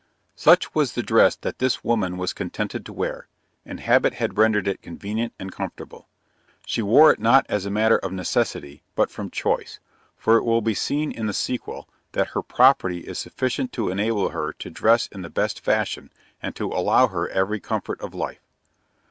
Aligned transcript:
Such 0.35 0.73
was 0.73 0.93
the 0.93 1.03
dress 1.03 1.35
that 1.35 1.59
this 1.59 1.83
woman 1.83 2.17
was 2.17 2.33
contented 2.33 2.87
to 2.87 2.91
wear, 2.91 3.27
and 3.67 3.79
habit 3.79 4.15
had 4.15 4.35
rendered 4.35 4.67
it 4.67 4.81
convenient 4.81 5.31
and 5.37 5.51
comfortable. 5.51 6.07
She 6.65 6.81
wore 6.81 7.11
it 7.11 7.19
not 7.19 7.45
as 7.49 7.67
a 7.67 7.69
matter 7.69 7.99
of 7.99 8.09
t 8.09 8.15
necessity, 8.15 8.81
but 8.95 9.11
from 9.11 9.29
choice, 9.29 9.77
for 10.17 10.37
it 10.37 10.43
will 10.43 10.63
be 10.63 10.73
seen 10.73 11.11
in 11.11 11.27
the 11.27 11.33
sequel, 11.33 11.87
that 12.13 12.29
her 12.29 12.41
property 12.41 13.01
is 13.01 13.19
sufficient 13.19 13.71
to 13.73 13.91
enable 13.91 14.29
her 14.29 14.53
to 14.53 14.71
dress 14.71 15.05
in 15.05 15.21
the 15.21 15.29
best 15.29 15.59
fashion, 15.59 16.11
and 16.41 16.55
to 16.55 16.65
allow 16.69 17.05
her 17.09 17.29
every 17.29 17.59
comfort 17.59 18.01
of 18.01 18.15
life. 18.15 18.41